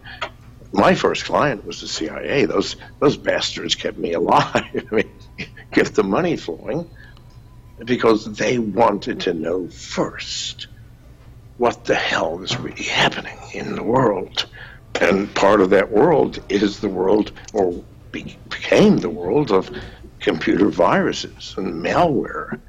My 0.73 0.95
first 0.95 1.25
client 1.25 1.65
was 1.65 1.81
the 1.81 1.89
CIA. 1.89 2.45
Those 2.45 2.77
those 3.01 3.17
bastards 3.17 3.75
kept 3.75 3.99
me 3.99 4.13
alive. 4.13 4.87
I 4.93 4.95
mean, 4.95 5.11
kept 5.73 5.95
the 5.95 6.05
money 6.05 6.37
flowing 6.37 6.89
because 7.85 8.25
they 8.37 8.59
wanted 8.59 9.21
to 9.21 9.35
know 9.35 9.69
first 9.69 10.69
what 11.57 11.85
the 11.85 11.95
hell 11.95 12.41
is 12.43 12.57
really 12.57 12.85
happening 12.85 13.39
in 13.53 13.75
the 13.75 13.83
world. 13.83 14.47
And 15.01 15.35
part 15.35 15.61
of 15.61 15.71
that 15.71 15.91
world 15.91 16.43
is 16.49 16.81
the 16.81 16.89
world, 16.89 17.33
or 17.53 17.85
be, 18.13 18.39
became 18.49 18.99
the 18.99 19.11
world 19.11 19.51
of 19.51 19.71
computer 20.21 20.69
viruses 20.69 21.55
and 21.57 21.85
malware 21.85 22.61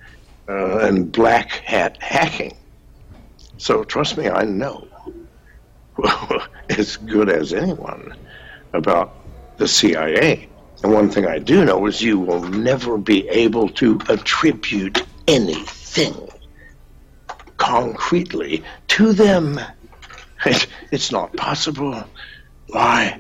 uh, 0.48 0.79
and 0.79 1.12
black 1.12 1.51
hat 1.51 1.98
hacking. 2.01 2.58
So 3.58 3.84
trust 3.84 4.17
me, 4.17 4.29
I 4.29 4.43
know 4.43 4.88
as 6.69 6.98
good 6.98 7.29
as 7.29 7.53
anyone 7.53 8.15
about 8.74 9.15
the 9.57 9.67
CIA. 9.67 10.48
And 10.83 10.93
one 10.93 11.10
thing 11.10 11.27
I 11.27 11.39
do 11.39 11.63
know 11.65 11.86
is 11.86 12.01
you 12.01 12.19
will 12.19 12.41
never 12.41 12.98
be 12.98 13.27
able 13.29 13.69
to 13.69 14.00
attribute 14.10 15.03
anything 15.27 16.15
concretely 17.57 18.63
to 18.89 19.13
them. 19.13 19.60
It, 20.43 20.65
it's 20.89 21.12
not 21.12 21.36
possible. 21.36 22.03
Why? 22.69 23.19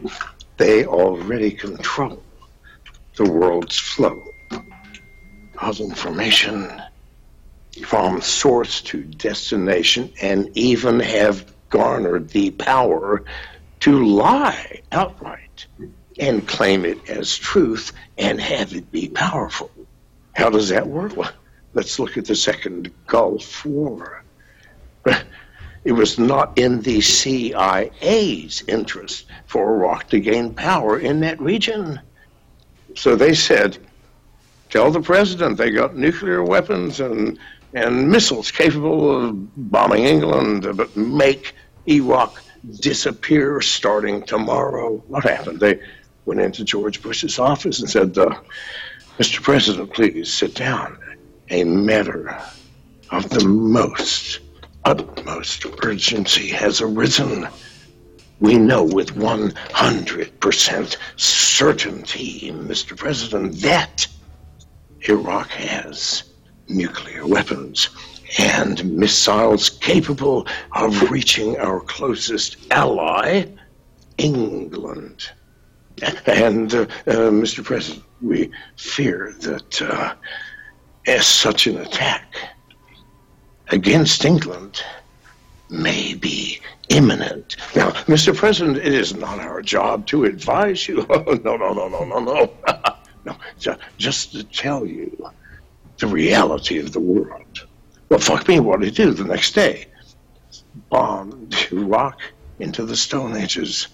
They 0.57 0.87
already 0.87 1.51
control 1.51 2.23
the 3.15 3.29
world's 3.29 3.77
flow 3.77 4.23
of 5.59 5.79
information 5.79 6.81
from 7.85 8.21
source 8.21 8.81
to 8.81 9.03
destination 9.03 10.11
and 10.19 10.49
even 10.57 10.99
have 10.99 11.45
garnered 11.71 12.29
the 12.29 12.51
power 12.51 13.23
to 13.79 14.05
lie 14.05 14.81
outright 14.91 15.65
and 16.19 16.47
claim 16.47 16.85
it 16.85 17.09
as 17.09 17.35
truth 17.35 17.91
and 18.19 18.39
have 18.39 18.75
it 18.75 18.91
be 18.91 19.09
powerful. 19.09 19.71
How 20.33 20.49
does 20.49 20.69
that 20.69 20.87
work? 20.87 21.13
Let's 21.73 21.97
look 21.97 22.17
at 22.17 22.25
the 22.25 22.35
Second 22.35 22.91
Gulf 23.07 23.65
War. 23.65 24.23
It 25.83 25.93
was 25.93 26.19
not 26.19 26.57
in 26.59 26.81
the 26.81 27.01
CIA's 27.01 28.63
interest 28.67 29.25
for 29.47 29.73
Iraq 29.73 30.09
to 30.09 30.19
gain 30.19 30.53
power 30.53 30.99
in 30.99 31.21
that 31.21 31.41
region. 31.41 31.99
So 32.95 33.15
they 33.15 33.33
said, 33.33 33.79
tell 34.69 34.91
the 34.91 35.01
president 35.01 35.57
they 35.57 35.71
got 35.71 35.95
nuclear 35.95 36.43
weapons 36.43 36.99
and 36.99 37.39
and 37.73 38.09
missiles 38.09 38.51
capable 38.51 39.27
of 39.29 39.71
bombing 39.71 40.05
England, 40.05 40.67
but 40.75 40.95
make 40.95 41.53
Iraq 41.87 42.41
disappear 42.79 43.61
starting 43.61 44.23
tomorrow. 44.23 44.97
What 45.07 45.23
happened? 45.23 45.59
They 45.59 45.79
went 46.25 46.41
into 46.41 46.63
George 46.63 47.01
Bush's 47.01 47.39
office 47.39 47.79
and 47.79 47.89
said, 47.89 48.17
uh, 48.17 48.35
Mr. 49.17 49.41
President, 49.41 49.93
please 49.93 50.31
sit 50.31 50.55
down. 50.55 50.97
A 51.49 51.63
matter 51.63 52.39
of 53.09 53.29
the 53.29 53.43
most 53.45 54.39
utmost 54.85 55.65
urgency 55.83 56.47
has 56.49 56.81
arisen. 56.81 57.47
We 58.39 58.57
know 58.57 58.83
with 58.83 59.15
100% 59.15 60.97
certainty, 61.17 62.51
Mr. 62.51 62.97
President, 62.97 63.61
that 63.61 64.07
Iraq 65.01 65.49
has 65.49 66.23
nuclear 66.67 67.25
weapons 67.27 67.89
and 68.39 68.83
missiles 68.95 69.69
capable 69.69 70.47
of 70.73 71.11
reaching 71.11 71.57
our 71.57 71.81
closest 71.81 72.57
ally, 72.71 73.45
England. 74.17 75.31
And, 76.25 76.73
uh, 76.73 76.81
uh, 77.07 77.29
Mr. 77.29 77.63
President, 77.63 78.03
we 78.21 78.51
fear 78.77 79.33
that 79.41 79.81
uh, 79.81 80.15
as 81.07 81.25
such 81.25 81.67
an 81.67 81.77
attack 81.77 82.35
against 83.69 84.25
England 84.25 84.83
may 85.69 86.13
be 86.13 86.59
imminent. 86.89 87.55
Now, 87.75 87.91
Mr. 88.07 88.35
President, 88.35 88.77
it 88.77 88.93
is 88.93 89.15
not 89.15 89.39
our 89.39 89.61
job 89.61 90.05
to 90.07 90.25
advise 90.25 90.87
you. 90.87 91.05
No, 91.43 91.55
no, 91.55 91.73
no, 91.73 91.87
no, 91.87 92.03
no, 92.05 92.19
no. 92.19 92.51
no, 93.25 93.77
just 93.97 94.33
to 94.33 94.43
tell 94.43 94.85
you 94.85 95.15
the 96.01 96.07
reality 96.07 96.79
of 96.79 96.91
the 96.91 96.99
world. 96.99 97.67
Well, 98.09 98.19
fuck 98.19 98.47
me, 98.47 98.59
what 98.59 98.79
do 98.79 98.87
he 98.87 98.91
do 98.91 99.11
the 99.11 99.23
next 99.23 99.53
day? 99.53 99.85
Bombed 100.89 101.55
Iraq 101.71 102.19
into 102.59 102.85
the 102.85 102.95
Stone 102.97 103.37
Ages. 103.37 103.87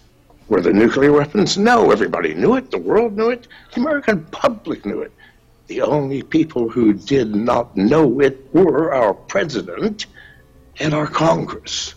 Were 0.47 0.61
the 0.61 0.73
nuclear 0.73 1.11
weapons? 1.11 1.57
No, 1.57 1.91
everybody 1.91 2.33
knew 2.33 2.55
it. 2.55 2.71
The 2.71 2.77
world 2.77 3.17
knew 3.17 3.29
it. 3.29 3.47
The 3.73 3.81
American 3.81 4.23
public 4.25 4.85
knew 4.85 5.01
it. 5.01 5.11
The 5.67 5.81
only 5.81 6.23
people 6.23 6.69
who 6.69 6.93
did 6.93 7.35
not 7.35 7.75
know 7.75 8.21
it 8.21 8.53
were 8.53 8.93
our 8.93 9.13
president 9.13 10.05
and 10.79 10.93
our 10.93 11.07
Congress, 11.07 11.93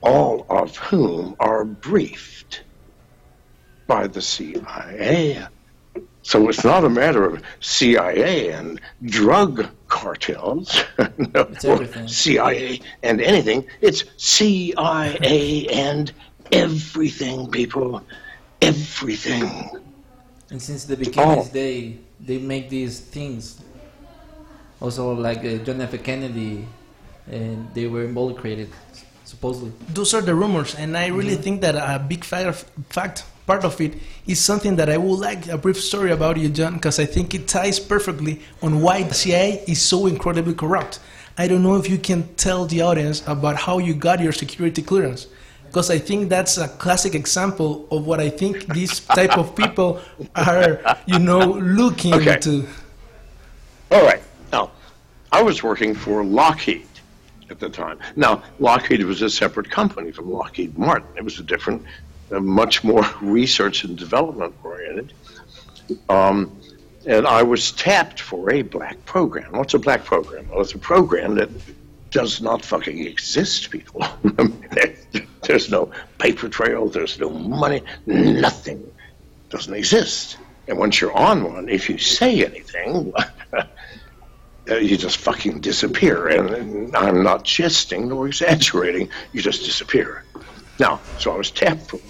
all 0.00 0.46
of 0.48 0.74
whom 0.76 1.36
are 1.38 1.66
briefed 1.66 2.62
by 3.86 4.06
the 4.06 4.22
CIA 4.22 5.46
so 6.28 6.46
it's 6.50 6.62
not 6.62 6.84
a 6.84 6.90
matter 6.90 7.24
of 7.24 7.42
CIA 7.60 8.50
and 8.50 8.78
drug 9.06 9.66
cartels, 9.88 10.84
no, 11.32 11.48
CIA 12.04 12.82
and 13.02 13.22
anything. 13.22 13.64
It's 13.80 14.04
CIA 14.18 15.66
and 15.68 16.12
everything, 16.52 17.50
people. 17.50 18.04
Everything. 18.60 19.48
And 20.50 20.60
since 20.60 20.84
the 20.84 20.98
beginning, 20.98 21.38
oh. 21.38 21.48
they 21.50 21.96
they 22.20 22.36
make 22.36 22.68
these 22.68 23.00
things. 23.00 23.62
Also, 24.82 25.14
like 25.14 25.38
uh, 25.38 25.64
John 25.64 25.80
F. 25.80 25.96
Kennedy, 26.04 26.68
and 27.24 27.72
they 27.72 27.86
were 27.86 28.04
involucrated, 28.04 28.68
supposedly. 29.24 29.72
Those 29.94 30.12
are 30.12 30.20
the 30.20 30.34
rumors, 30.34 30.74
and 30.74 30.94
I 30.94 31.06
really 31.06 31.40
mm-hmm. 31.40 31.42
think 31.42 31.60
that 31.62 31.74
a 31.74 31.98
big 31.98 32.22
fact, 32.22 32.66
fact 32.90 33.24
part 33.48 33.64
of 33.64 33.80
it 33.80 33.94
is 34.26 34.38
something 34.38 34.76
that 34.76 34.90
I 34.90 34.98
would 34.98 35.20
like 35.28 35.48
a 35.48 35.56
brief 35.56 35.80
story 35.80 36.12
about 36.12 36.36
you, 36.36 36.50
John, 36.50 36.74
because 36.74 36.98
I 37.00 37.06
think 37.06 37.34
it 37.34 37.48
ties 37.48 37.80
perfectly 37.80 38.34
on 38.60 38.82
why 38.82 39.02
the 39.02 39.14
CIA 39.14 39.64
is 39.66 39.80
so 39.80 40.06
incredibly 40.06 40.54
corrupt. 40.54 41.00
I 41.38 41.48
don't 41.48 41.62
know 41.62 41.76
if 41.76 41.88
you 41.88 41.98
can 41.98 42.20
tell 42.34 42.66
the 42.66 42.82
audience 42.82 43.18
about 43.26 43.56
how 43.56 43.78
you 43.78 43.94
got 43.94 44.20
your 44.20 44.32
security 44.32 44.82
clearance, 44.82 45.28
because 45.66 45.90
I 45.90 45.98
think 45.98 46.28
that's 46.28 46.58
a 46.58 46.68
classic 46.68 47.14
example 47.14 47.88
of 47.90 48.06
what 48.06 48.20
I 48.20 48.28
think 48.28 48.54
these 48.74 49.00
type 49.00 49.38
of 49.38 49.56
people 49.56 50.00
are, 50.36 50.68
you 51.06 51.18
know, 51.18 51.40
looking 51.80 52.14
okay. 52.14 52.34
into. 52.34 52.66
All 53.90 54.04
right. 54.04 54.22
Now, 54.52 54.72
I 55.32 55.40
was 55.42 55.62
working 55.62 55.94
for 55.94 56.22
Lockheed 56.22 56.86
at 57.48 57.58
the 57.60 57.70
time. 57.70 57.98
Now, 58.14 58.42
Lockheed 58.58 59.02
was 59.04 59.22
a 59.22 59.30
separate 59.30 59.70
company 59.70 60.12
from 60.12 60.30
Lockheed 60.30 60.76
Martin. 60.76 61.08
It 61.16 61.24
was 61.24 61.38
a 61.38 61.42
different 61.42 61.82
much 62.30 62.84
more 62.84 63.04
research 63.20 63.84
and 63.84 63.96
development 63.96 64.54
oriented. 64.62 65.12
Um, 66.08 66.56
and 67.06 67.26
I 67.26 67.42
was 67.42 67.72
tapped 67.72 68.20
for 68.20 68.52
a 68.52 68.62
black 68.62 69.02
program. 69.06 69.52
What's 69.52 69.74
a 69.74 69.78
black 69.78 70.04
program? 70.04 70.48
Well, 70.50 70.60
it's 70.60 70.74
a 70.74 70.78
program 70.78 71.36
that 71.36 71.48
does 72.10 72.40
not 72.40 72.64
fucking 72.64 73.06
exist, 73.06 73.70
people. 73.70 74.04
there's 75.42 75.70
no 75.70 75.90
paper 76.18 76.48
trail, 76.48 76.88
there's 76.88 77.18
no 77.18 77.30
money, 77.30 77.82
nothing 78.06 78.90
doesn't 79.50 79.74
exist. 79.74 80.38
And 80.66 80.78
once 80.78 81.00
you're 81.00 81.12
on 81.12 81.44
one, 81.44 81.68
if 81.68 81.88
you 81.88 81.98
say 81.98 82.44
anything, 82.44 83.12
you 84.66 84.96
just 84.96 85.16
fucking 85.18 85.60
disappear. 85.60 86.28
And, 86.28 86.94
I'm 86.94 87.22
not 87.22 87.44
jesting 87.44 88.08
nor 88.08 88.26
exaggerating, 88.26 89.08
you 89.32 89.40
just 89.40 89.64
disappear. 89.64 90.24
Now, 90.78 91.00
so 91.18 91.32
I 91.32 91.36
was 91.36 91.50
tapped 91.50 91.90
for. 91.90 92.00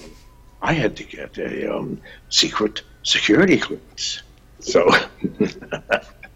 I 0.60 0.72
had 0.72 0.96
to 0.96 1.04
get 1.04 1.38
a 1.38 1.74
um, 1.74 2.00
secret 2.28 2.82
security 3.02 3.58
clearance. 3.58 4.22
So 4.60 4.88
I 4.90 5.08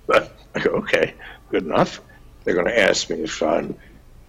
go, 0.62 0.70
okay, 0.70 1.14
good 1.50 1.64
enough. 1.64 2.00
They're 2.44 2.54
going 2.54 2.66
to 2.66 2.78
ask 2.78 3.10
me 3.10 3.22
if 3.22 3.42
I'm 3.42 3.76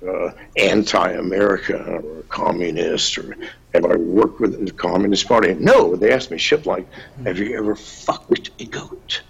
uh, 0.07 0.31
anti-American 0.57 1.81
or 1.87 2.19
a 2.19 2.23
communist 2.23 3.17
or 3.17 3.35
have 3.73 3.85
I 3.85 3.95
worked 3.95 4.39
with 4.39 4.65
the 4.65 4.71
Communist 4.71 5.27
Party? 5.27 5.53
No, 5.55 5.95
they 5.95 6.11
asked 6.11 6.29
me 6.29 6.37
shit 6.37 6.65
like, 6.65 6.87
have 7.23 7.39
you 7.39 7.57
ever 7.57 7.75
fucked 7.75 8.51
a 8.59 8.65
goat? 8.65 9.21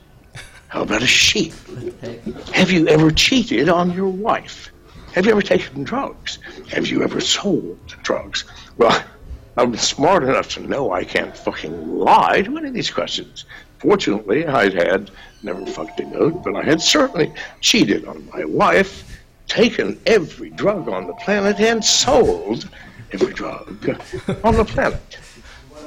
How 0.67 0.81
about 0.81 1.03
a 1.03 1.07
sheep? 1.07 1.53
Have 2.53 2.71
you 2.71 2.87
ever 2.87 3.11
cheated 3.11 3.69
on 3.69 3.91
your 3.91 4.09
wife? 4.09 4.71
Have 5.13 5.25
you 5.25 5.31
ever 5.31 5.41
taken 5.41 5.83
drugs? 5.83 6.39
Have 6.71 6.87
you 6.87 7.03
ever 7.03 7.21
sold 7.21 7.95
drugs? 8.01 8.45
Well, 8.77 9.03
I'm 9.55 9.75
smart 9.77 10.23
enough 10.23 10.49
to 10.55 10.67
know 10.67 10.91
I 10.91 11.03
can't 11.03 11.35
fucking 11.35 11.99
lie 11.99 12.41
to 12.41 12.57
any 12.57 12.69
of 12.69 12.73
these 12.73 12.89
questions. 12.89 13.45
Fortunately, 13.77 14.47
I'd 14.47 14.73
had 14.73 15.11
never 15.43 15.65
fucked 15.65 15.99
a 15.99 16.05
goat, 16.05 16.43
but 16.43 16.55
I 16.55 16.63
had 16.63 16.81
certainly 16.81 17.31
cheated 17.61 18.05
on 18.05 18.27
my 18.33 18.45
wife, 18.45 19.19
taken 19.47 19.99
every 20.05 20.49
drug 20.49 20.89
on 20.89 21.05
the 21.05 21.13
planet, 21.13 21.59
and 21.59 21.83
sold 21.83 22.69
every 23.11 23.33
drug 23.33 23.67
on 24.43 24.55
the 24.55 24.65
planet. 24.65 25.17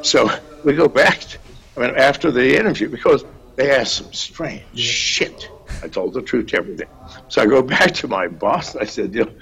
So 0.02 0.30
we 0.62 0.74
go 0.74 0.86
back, 0.86 1.20
to, 1.20 1.38
I 1.76 1.80
mean, 1.80 1.96
after 1.96 2.30
the 2.30 2.56
interview, 2.56 2.88
because 2.88 3.24
they 3.56 3.70
asked 3.70 3.96
some 3.96 4.12
strange 4.12 4.78
shit. 4.78 5.50
I 5.82 5.88
told 5.88 6.14
the 6.14 6.22
truth 6.22 6.48
to 6.48 6.58
everything. 6.58 6.88
So 7.28 7.42
I 7.42 7.46
go 7.46 7.62
back 7.62 7.92
to 7.94 8.08
my 8.08 8.28
boss 8.28 8.74
and 8.74 8.82
I 8.82 8.86
said, 8.86 9.14
you 9.14 9.24
know, 9.24 9.32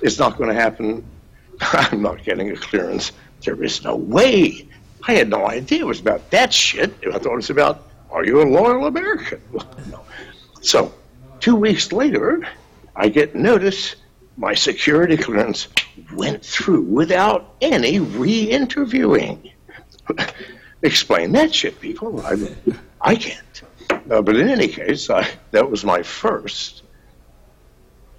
it's 0.00 0.18
not 0.18 0.36
going 0.36 0.50
to 0.50 0.54
happen. 0.54 1.04
I'm 1.60 2.02
not 2.02 2.22
getting 2.22 2.50
a 2.50 2.56
clearance. 2.56 3.12
There 3.44 3.62
is 3.62 3.84
no 3.84 3.96
way. 3.96 4.66
I 5.06 5.12
had 5.14 5.28
no 5.28 5.46
idea 5.46 5.80
it 5.80 5.86
was 5.86 6.00
about 6.00 6.30
that 6.30 6.52
shit. 6.52 6.94
I 7.06 7.18
thought 7.18 7.32
it 7.32 7.36
was 7.36 7.50
about, 7.50 7.86
are 8.10 8.24
you 8.24 8.40
a 8.40 8.44
loyal 8.44 8.86
American? 8.86 9.40
no. 9.90 10.00
So 10.62 10.94
two 11.40 11.56
weeks 11.56 11.92
later, 11.92 12.46
I 12.96 13.08
get 13.08 13.34
notice 13.34 13.96
my 14.36 14.54
security 14.54 15.16
clearance 15.16 15.68
went 16.14 16.44
through 16.44 16.82
without 16.82 17.54
any 17.60 18.00
re-interviewing. 18.00 19.52
Explain 20.82 21.32
that 21.32 21.54
shit, 21.54 21.80
people. 21.80 22.20
I, 22.24 22.36
I 23.00 23.16
can't. 23.16 23.62
Uh, 24.10 24.22
but 24.22 24.36
in 24.36 24.48
any 24.48 24.68
case, 24.68 25.10
I, 25.10 25.28
that 25.50 25.70
was 25.70 25.84
my 25.84 26.02
first 26.02 26.83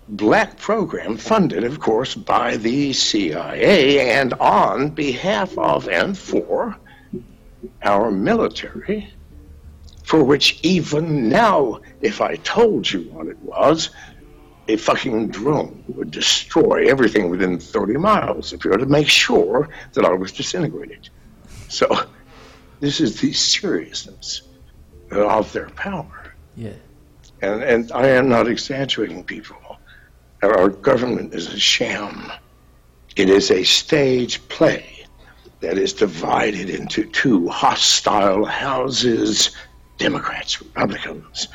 black 0.08 0.58
program 0.58 1.18
funded, 1.18 1.64
of 1.64 1.80
course, 1.80 2.16
by 2.16 2.58
the 2.58 2.94
CIA 2.94 4.12
and 4.12 4.34
on 4.36 4.90
behalf 4.90 5.58
of 5.58 5.88
and 5.88 6.18
for 6.18 6.76
our 7.84 8.12
military, 8.12 9.10
for 10.04 10.24
which 10.24 10.60
even 10.64 11.30
now, 11.30 11.80
if 12.02 12.22
I 12.22 12.36
told 12.38 12.92
you 12.92 13.04
what 13.12 13.28
it 13.28 13.40
was, 13.40 13.90
a 14.68 14.78
fucking 14.78 15.30
drone 15.30 15.84
would 15.90 16.12
destroy 16.12 16.88
everything 16.88 17.30
within 17.30 17.60
30 17.60 17.98
miles 17.98 18.54
if 18.54 18.66
you 18.66 18.72
were 18.72 18.78
to 18.78 18.86
make 18.86 19.08
sure 19.08 19.70
that 19.94 20.06
I 20.06 20.14
was 20.14 20.32
disintegrated. 20.32 21.10
So, 21.68 21.88
this 22.80 23.00
is 23.00 23.20
the 23.22 23.32
seriousness 23.34 24.44
of 25.12 25.52
their 25.54 25.70
power. 25.70 26.34
Yeah. 26.56 26.74
And, 27.42 27.64
and 27.64 27.92
I 27.92 28.08
am 28.08 28.30
not 28.30 28.48
exaggerating, 28.48 29.24
people. 29.24 29.58
Our 30.54 30.70
government 30.70 31.34
is 31.34 31.48
a 31.48 31.60
sham. 31.60 32.32
It 33.16 33.30
is 33.30 33.52
a 33.52 33.64
stage 33.64 34.46
play 34.50 35.06
that 35.62 35.78
is 35.78 35.94
divided 35.94 36.70
into 36.70 37.06
two 37.06 37.48
hostile 37.48 38.46
houses 38.46 39.56
Democrats, 39.98 40.62
Republicans, 40.62 41.48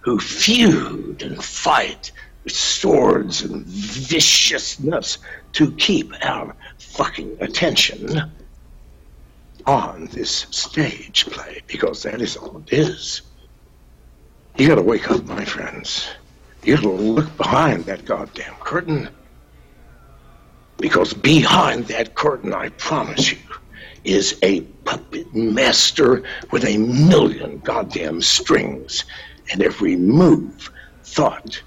who 0.00 0.18
feud 0.18 1.22
and 1.22 1.42
fight 1.42 2.10
with 2.42 2.54
swords 2.54 3.42
and 3.42 3.64
viciousness 3.64 5.18
to 5.52 5.70
keep 5.72 6.12
our 6.24 6.54
fucking 6.78 7.36
attention 7.40 8.30
on 9.66 10.06
this 10.12 10.46
stage 10.50 11.26
play 11.26 11.62
because 11.66 12.02
that 12.02 12.20
is 12.20 12.36
all 12.36 12.62
it 12.66 12.72
is. 12.72 13.22
You 14.56 14.68
gotta 14.68 14.82
wake 14.82 15.10
up, 15.10 15.24
my 15.24 15.44
friends. 15.44 16.08
You 16.64 16.76
gotta 16.76 16.88
look 16.88 17.36
behind 17.36 17.84
that 17.84 18.06
goddamn 18.06 18.54
curtain. 18.60 19.10
Because 20.78 21.12
behind 21.12 21.86
that 21.86 22.14
curtain, 22.14 22.54
I 22.54 22.70
promise 22.70 23.32
you, 23.32 23.38
is 24.04 24.38
a 24.42 24.62
puppet 24.84 25.34
master 25.34 26.22
with 26.50 26.64
a 26.64 26.78
million 26.78 27.58
goddamn 27.58 28.22
strings. 28.22 29.04
And 29.52 29.62
every 29.62 29.94
move, 29.94 30.70
thought, 31.02 31.62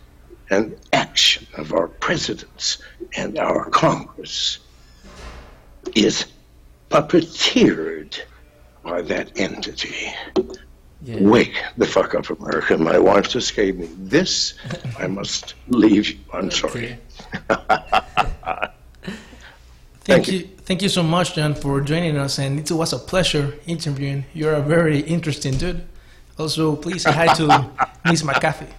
and 0.49 0.75
action 0.93 1.45
of 1.57 1.73
our 1.73 1.88
presidents 1.88 2.81
and 3.15 3.38
our 3.38 3.69
Congress 3.69 4.60
is 5.95 6.25
puppeteered 6.89 8.19
by 8.83 9.01
that 9.03 9.39
entity. 9.39 10.12
Yeah. 11.03 11.21
Wake 11.21 11.53
the 11.77 11.86
fuck 11.86 12.15
up, 12.15 12.29
America. 12.29 12.77
My 12.77 12.97
wife 12.97 13.29
just 13.29 13.55
gave 13.55 13.77
me 13.77 13.88
this. 13.97 14.55
I 14.97 15.07
must 15.07 15.53
leave 15.67 16.10
you. 16.10 16.17
I'm 16.33 16.49
sorry. 16.51 16.97
Thank, 20.03 20.25
Thank 20.25 20.27
you. 20.29 20.39
you. 20.39 20.47
Thank 20.65 20.81
you 20.81 20.89
so 20.89 21.03
much, 21.03 21.36
John, 21.36 21.53
for 21.53 21.81
joining 21.81 22.17
us. 22.17 22.39
And 22.39 22.60
it 22.60 22.71
was 22.71 22.93
a 22.93 22.97
pleasure 22.99 23.53
interviewing. 23.67 24.25
You're 24.33 24.53
a 24.53 24.62
very 24.62 24.99
interesting 25.01 25.57
dude. 25.57 25.81
Also, 26.39 26.75
please 26.75 27.03
say 27.03 27.12
hi 27.12 27.33
to 27.33 27.47
Miss 28.05 28.21
McAfee. 28.23 28.69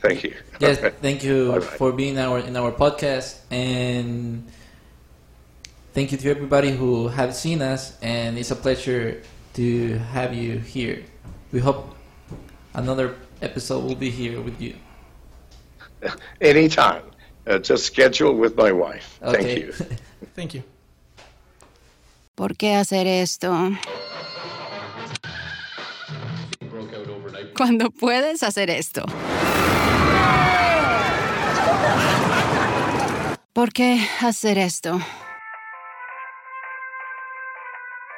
Thank 0.00 0.24
you. 0.24 0.34
Yes, 0.58 0.78
Okay. 0.78 0.90
thank 1.00 1.22
you 1.24 1.52
Bye-bye. 1.52 1.64
for 1.78 1.92
being 1.92 2.18
our 2.18 2.38
in 2.40 2.56
our 2.56 2.72
podcast, 2.72 3.38
and 3.52 4.44
thank 5.92 6.10
you 6.12 6.18
to 6.18 6.30
everybody 6.30 6.70
who 6.72 7.06
have 7.08 7.34
seen 7.36 7.62
us. 7.62 7.96
And 8.02 8.36
it's 8.38 8.50
a 8.50 8.56
pleasure 8.56 9.22
to 9.54 9.98
have 10.12 10.34
you 10.34 10.58
here. 10.58 11.04
We 11.52 11.60
hope 11.60 11.94
another 12.74 13.16
episode 13.40 13.84
will 13.84 13.94
be 13.94 14.10
here 14.10 14.40
with 14.40 14.60
you. 14.60 14.74
Anytime. 16.40 17.02
Uh, 17.46 17.58
just 17.58 17.86
schedule 17.86 18.34
with 18.34 18.56
my 18.56 18.70
wife. 18.70 19.18
Thank 19.20 19.58
you. 19.58 19.72
Thank 20.36 20.54
you. 20.54 20.62
¿Por 22.34 22.56
qué 22.56 22.74
hacer 22.74 23.06
esto? 23.06 23.50
Cuando 27.56 27.90
puedes 27.90 28.42
hacer 28.42 28.70
esto. 28.70 29.04
¿Por 33.52 33.72
qué 33.72 34.00
hacer 34.20 34.56
esto? 34.56 34.98